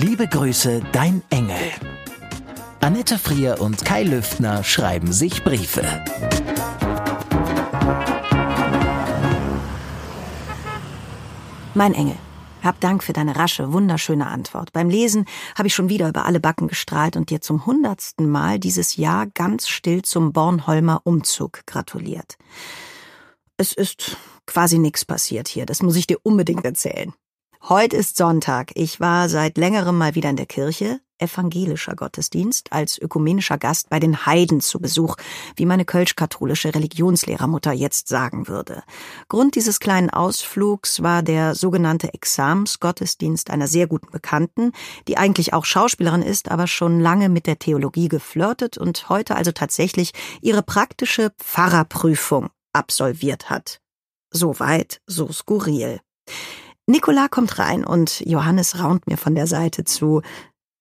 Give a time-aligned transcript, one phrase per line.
[0.00, 1.72] Liebe Grüße, dein Engel.
[2.78, 5.82] Annette Frier und Kai Lüftner schreiben sich Briefe.
[11.74, 12.14] Mein Engel.
[12.62, 14.72] Hab Dank für deine rasche, wunderschöne Antwort.
[14.72, 15.24] Beim Lesen
[15.56, 19.26] habe ich schon wieder über alle Backen gestrahlt und dir zum hundertsten Mal dieses Jahr
[19.26, 22.36] ganz still zum Bornholmer Umzug gratuliert.
[23.56, 27.12] Es ist quasi nichts passiert hier, das muss ich dir unbedingt erzählen.
[27.62, 28.70] Heute ist Sonntag.
[28.74, 33.98] Ich war seit längerem mal wieder in der Kirche, evangelischer Gottesdienst, als ökumenischer Gast bei
[33.98, 35.16] den Heiden zu Besuch,
[35.56, 38.84] wie meine kölsch-katholische Religionslehrermutter jetzt sagen würde.
[39.28, 44.72] Grund dieses kleinen Ausflugs war der sogenannte Examsgottesdienst einer sehr guten Bekannten,
[45.08, 49.50] die eigentlich auch Schauspielerin ist, aber schon lange mit der Theologie geflirtet und heute also
[49.50, 53.80] tatsächlich ihre praktische Pfarrerprüfung absolviert hat.
[54.30, 56.00] So weit, so skurril.
[56.90, 60.22] Nicola kommt rein und Johannes raunt mir von der Seite zu.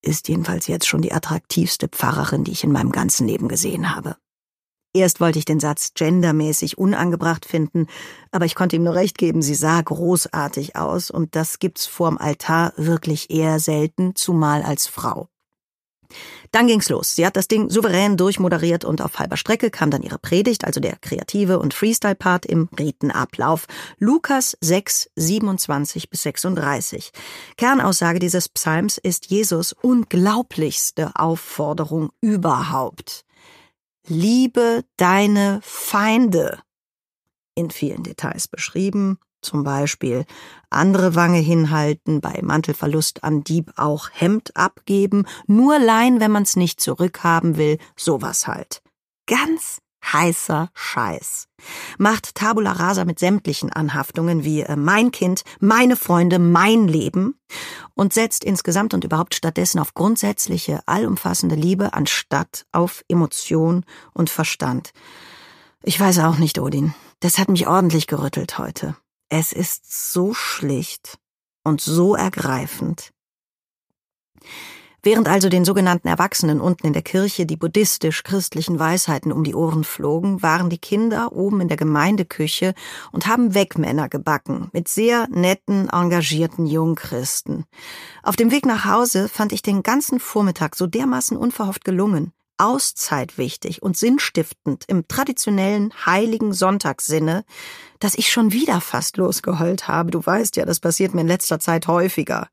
[0.01, 4.15] Ist jedenfalls jetzt schon die attraktivste Pfarrerin, die ich in meinem ganzen Leben gesehen habe.
[4.93, 7.87] Erst wollte ich den Satz gendermäßig unangebracht finden,
[8.31, 12.17] aber ich konnte ihm nur recht geben, sie sah großartig aus und das gibt's vorm
[12.17, 15.27] Altar wirklich eher selten, zumal als Frau.
[16.51, 17.15] Dann ging's los.
[17.15, 20.79] Sie hat das Ding souverän durchmoderiert und auf halber Strecke kam dann ihre Predigt, also
[20.79, 23.67] der kreative und Freestyle-Part im Ritenablauf.
[23.99, 27.11] Lukas 6, 27 bis 36.
[27.57, 33.25] Kernaussage dieses Psalms ist Jesus unglaublichste Aufforderung überhaupt.
[34.07, 36.59] Liebe deine Feinde.
[37.55, 40.25] In vielen Details beschrieben, zum Beispiel
[40.69, 46.81] andere Wange hinhalten, bei Mantelverlust an Dieb auch Hemd abgeben, nur leihen, wenn man's nicht
[46.81, 48.81] zurückhaben will, sowas halt.
[49.25, 49.79] Ganz
[50.13, 51.47] heißer Scheiß.
[51.97, 57.35] Macht Tabula Rasa mit sämtlichen Anhaftungen wie äh, mein Kind, meine Freunde, mein Leben
[57.93, 64.91] und setzt insgesamt und überhaupt stattdessen auf grundsätzliche, allumfassende Liebe anstatt auf Emotion und Verstand.
[65.83, 66.93] Ich weiß auch nicht, Odin.
[67.19, 68.95] Das hat mich ordentlich gerüttelt heute.
[69.29, 71.17] Es ist so schlicht
[71.63, 73.11] und so ergreifend.
[75.03, 79.83] Während also den sogenannten Erwachsenen unten in der Kirche die buddhistisch-christlichen Weisheiten um die Ohren
[79.83, 82.73] flogen, waren die Kinder oben in der Gemeindeküche
[83.11, 87.65] und haben Wegmänner gebacken mit sehr netten, engagierten Jungchristen.
[88.23, 93.37] Auf dem Weg nach Hause fand ich den ganzen Vormittag so dermaßen unverhofft gelungen, Auszeit
[93.37, 97.45] wichtig und sinnstiftend im traditionellen heiligen Sonntagssinne,
[97.99, 100.11] dass ich schon wieder fast losgeheult habe.
[100.11, 102.47] Du weißt ja, das passiert mir in letzter Zeit häufiger.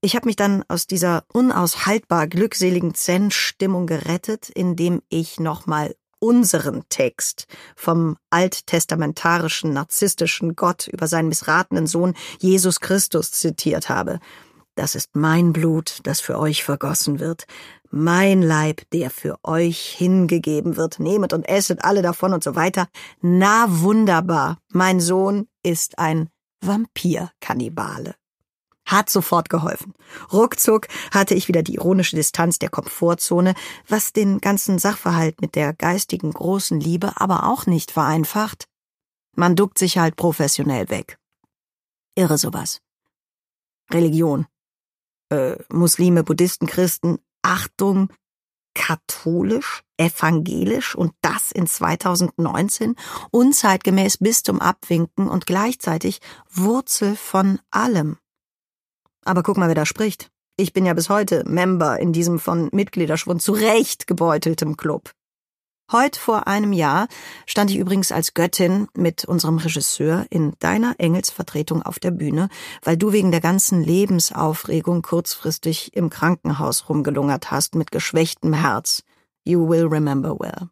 [0.00, 7.46] Ich habe mich dann aus dieser unaushaltbar glückseligen Zen-Stimmung gerettet, indem ich nochmal unseren Text
[7.74, 14.20] vom alttestamentarischen narzisstischen Gott über seinen missratenen Sohn Jesus Christus zitiert habe.
[14.74, 17.46] Das ist mein Blut, das für euch vergossen wird,
[17.90, 20.98] mein Leib, der für euch hingegeben wird.
[20.98, 22.88] Nehmet und esset alle davon und so weiter.
[23.20, 26.30] Na wunderbar, mein Sohn ist ein
[26.62, 28.14] Vampirkannibale.
[28.86, 29.94] Hat sofort geholfen.
[30.32, 33.54] Ruckzuck hatte ich wieder die ironische Distanz der Komfortzone,
[33.86, 38.66] was den ganzen Sachverhalt mit der geistigen großen Liebe aber auch nicht vereinfacht.
[39.34, 41.18] Man duckt sich halt professionell weg.
[42.14, 42.80] Irre sowas.
[43.90, 44.46] Religion.
[45.32, 48.12] Äh, Muslime, Buddhisten, Christen, Achtung,
[48.74, 52.96] katholisch, evangelisch und das in 2019,
[53.30, 56.20] unzeitgemäß bis zum Abwinken und gleichzeitig
[56.50, 58.18] Wurzel von allem.
[59.24, 60.30] Aber guck mal, wer da spricht.
[60.58, 65.12] Ich bin ja bis heute Member in diesem von Mitgliederschwund zurecht gebeuteltem Club.
[65.92, 67.06] Heut vor einem Jahr
[67.44, 72.48] stand ich übrigens als Göttin mit unserem Regisseur in deiner Engelsvertretung auf der Bühne,
[72.82, 79.02] weil du wegen der ganzen Lebensaufregung kurzfristig im Krankenhaus rumgelungert hast mit geschwächtem Herz.
[79.44, 80.70] You will remember well.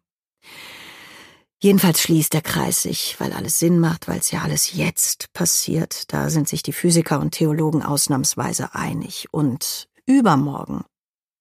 [1.59, 6.11] Jedenfalls schließt der Kreis sich, weil alles Sinn macht, weil es ja alles jetzt passiert.
[6.11, 9.27] Da sind sich die Physiker und Theologen ausnahmsweise einig.
[9.29, 10.83] Und übermorgen,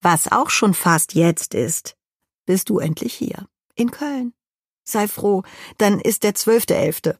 [0.02, 1.96] was auch schon fast jetzt ist,
[2.44, 3.46] bist du endlich hier
[3.80, 4.34] in Köln.
[4.84, 5.42] Sei froh,
[5.78, 7.18] dann ist der zwölfte elfte.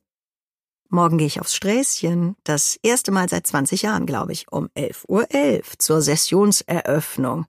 [0.89, 2.37] Morgen gehe ich aufs Sträßchen.
[2.43, 7.47] Das erste Mal seit 20 Jahren, glaube ich, um 11.11 Uhr .11 zur Sessionseröffnung.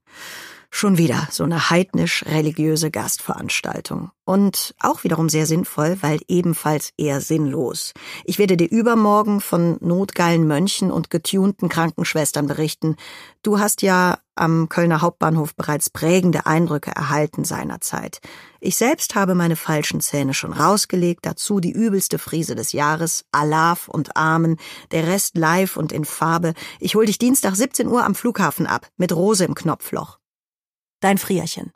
[0.74, 4.10] Schon wieder so eine heidnisch-religiöse Gastveranstaltung.
[4.24, 7.94] Und auch wiederum sehr sinnvoll, weil ebenfalls eher sinnlos.
[8.24, 12.96] Ich werde dir übermorgen von notgeilen Mönchen und getunten Krankenschwestern berichten.
[13.44, 18.22] Du hast ja am Kölner Hauptbahnhof bereits prägende Eindrücke erhalten seinerzeit.
[18.62, 23.90] Ich selbst habe meine falschen Zähne schon rausgelegt, dazu die übelste Frise des Jahres, Alaf
[23.90, 24.56] und Amen,
[24.92, 26.54] der Rest live und in Farbe.
[26.80, 30.21] Ich hol dich Dienstag 17 Uhr am Flughafen ab, mit Rose im Knopfloch.
[31.02, 31.74] Dein Frierchen.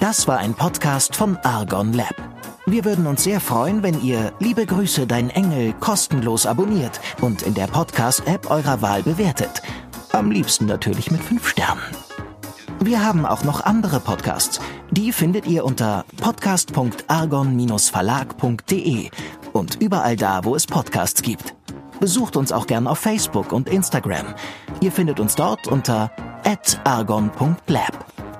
[0.00, 2.16] Das war ein Podcast von Argon Lab.
[2.64, 7.52] Wir würden uns sehr freuen, wenn ihr Liebe Grüße, dein Engel kostenlos abonniert und in
[7.52, 9.60] der Podcast-App eurer Wahl bewertet.
[10.12, 11.82] Am liebsten natürlich mit 5 Sternen.
[12.80, 14.58] Wir haben auch noch andere Podcasts.
[14.90, 19.10] Die findet ihr unter podcast.argon-verlag.de
[19.52, 21.54] und überall da, wo es Podcasts gibt.
[22.00, 24.34] Besucht uns auch gern auf Facebook und Instagram.
[24.80, 26.10] Ihr findet uns dort unter
[26.84, 27.95] argon.lab.